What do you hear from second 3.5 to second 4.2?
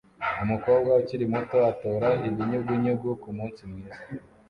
mwiza